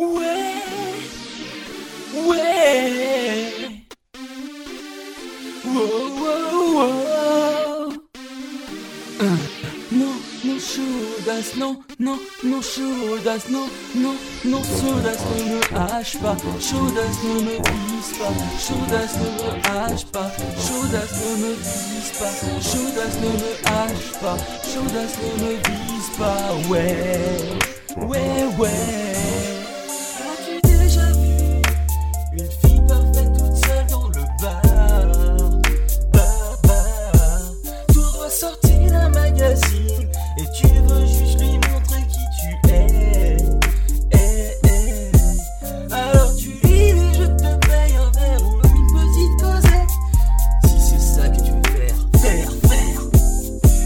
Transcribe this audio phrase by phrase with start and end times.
[0.00, 0.06] Ouais,
[2.14, 3.84] ouais.
[5.66, 5.84] Wow,
[6.16, 7.92] wow, wow.
[9.20, 9.36] Euh,
[9.92, 10.14] non,
[10.46, 14.14] non, chaudasse, non, non, non, chaudasse, non, non,
[14.46, 20.06] non, chaudasse ne me hache pas, chaudasse ne me vise pas, chaudasse ne me hache
[20.06, 20.32] pas,
[20.66, 22.32] chaudasse ne me vise pas,
[22.62, 26.40] chaudasse ne me hache pas, chaudasse ne me vise pas,
[26.70, 29.09] ouais, ouais, ouais.
[39.42, 43.36] Et tu veux juste lui montrer qui tu es.
[44.12, 44.18] Eh,
[44.64, 45.94] eh.
[45.94, 49.92] Alors tu lui dis je te paye un verre ou une petite causette.
[50.66, 53.00] Si c'est ça que tu veux faire, faire, faire.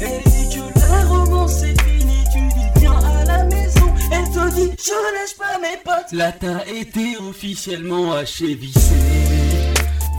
[0.00, 3.92] Elle dit que la romance est finie, tu dis viens à la maison.
[4.10, 6.12] Elle te dit je lâche pas mes potes.
[6.12, 8.94] Là t'as été officiellement haché vissé.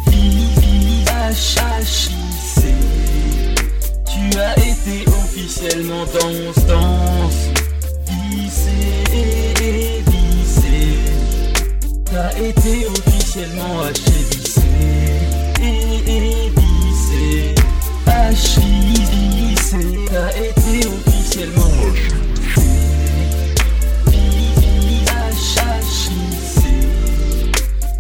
[0.08, 2.62] Vivi H-H-I-C.
[4.06, 7.50] Tu as été officiellement danse, danse.
[8.30, 8.78] Vissé,
[10.06, 10.80] vissé.
[12.06, 14.62] T'as été officiellement haché vissé.
[16.56, 17.56] Vissé.
[18.06, 18.62] Hachi
[19.12, 19.84] vissé.
[20.12, 22.14] T'as été officiellement haché.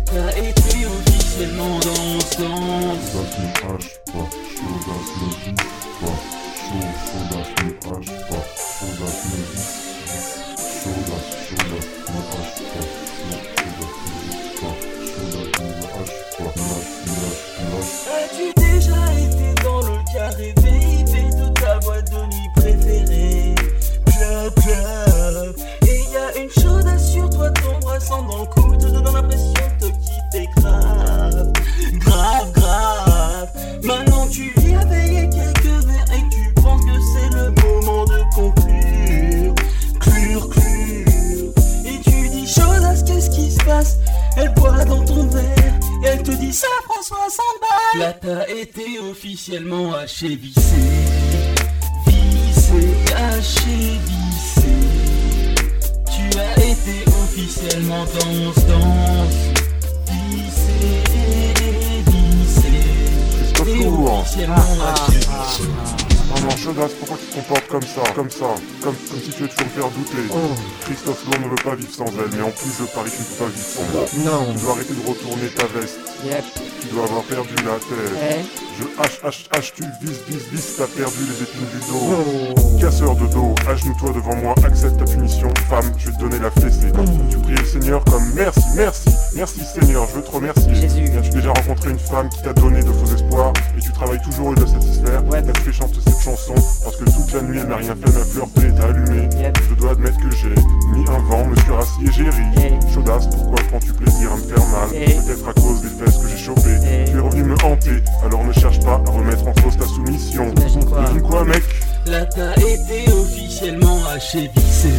[0.06, 3.24] T'as été officiellement danse, danse.
[18.08, 23.56] As-tu déjà été dans le carré VIP de ta boîte de nuit préférée?
[24.06, 25.56] Club, club.
[25.88, 29.88] Et y a une chaudasse sur toi t'embrassant dans le cou Te donnant l'impression de
[29.88, 31.52] te quitter grave
[32.00, 33.50] Grave, grave
[33.84, 36.53] Maintenant tu viens payer quelques verres Et tu
[44.38, 45.74] Elle boit dans ton verre
[46.04, 48.00] Et elle te dit ça prend 60 balles.
[48.02, 50.62] Là t'as été officiellement haché vissé
[52.08, 54.70] Vissé, haché vissé
[56.06, 59.40] Tu as été officiellement danse, danse
[60.08, 61.04] Vissé,
[62.08, 62.70] vissé
[63.38, 64.20] Christophe Et Lourd.
[64.20, 66.03] officiellement haché vissé
[66.42, 69.48] Non, chaudasse, pourquoi tu te comportes comme ça Comme ça, comme, comme si tu veux
[69.48, 70.24] toujours me faire douter.
[70.82, 73.22] Christophe Lourd ne veut pas vivre sans elle, mais en plus je parie que tu
[73.22, 74.06] ne peux pas vivre sans moi.
[74.18, 74.54] Non.
[74.54, 76.00] Tu dois arrêter de retourner ta veste.
[76.26, 76.44] Yep.
[76.82, 78.40] Tu dois avoir perdu la tête.
[78.40, 78.64] Eh?
[78.80, 82.56] Je hache, hache, hache, tu vises, vises, vises, t'as perdu les épines du dos.
[82.58, 82.80] Oh.
[82.80, 86.50] Casseur de dos, agenouille-toi devant moi, accepte ta punition, femme, je vais te donner la
[86.50, 86.92] fessée.
[87.30, 90.74] Tu pries le Seigneur comme merci, merci, merci Seigneur, je veux te remercier.
[90.76, 91.10] Jésus.
[91.18, 94.52] As-tu déjà rencontré une femme qui t'a donné de faux espoirs et tu travailles toujours
[94.52, 95.42] à la satisfaire Ouais.
[95.46, 98.12] Elle te fait chanter cette chanson parce que toute la nuit elle n'a rien fait,
[98.12, 99.30] m'a flirté et t'a allumé.
[99.38, 99.58] Yep.
[99.70, 102.44] Je dois admettre que j'ai mis un vent, me suis rassis et j'ai ri.
[102.94, 104.90] Chaudasse, pourquoi prends-tu plaisir à me faire mal?
[104.90, 106.78] Peut-être à cause des fesses que j'ai chopées.
[107.06, 110.52] Tu es revenu me hanter, alors ne cherche pas à remettre en cause ta soumission.
[110.54, 111.06] T'imagines quoi?
[111.28, 111.64] Quoi mec?
[112.06, 114.90] Là t'as été officiellement haché vissé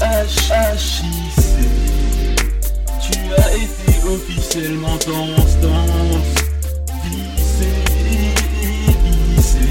[0.00, 1.42] H-H-I-C
[3.04, 4.96] Tu as été officiellement
[7.04, 7.70] Vissé,
[9.36, 9.66] vissé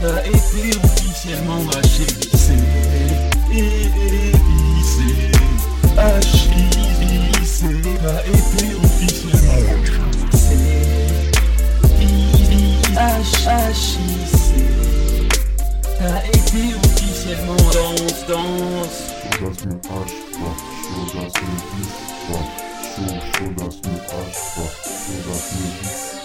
[0.00, 2.56] T'as été officiellement haché vissé
[3.50, 5.08] Vissé
[5.94, 7.58] H-I-C
[8.02, 9.60] T'as été officiellement
[10.32, 10.58] vissé
[12.94, 14.40] H-H-I-C
[15.98, 21.94] T'as été officiellement danse, danse Chaudasse ne hache pas, chaudasse ne vise
[22.26, 22.44] pas,
[22.82, 26.19] chaud, chaudasse ne hache pas, chaudasse ne vise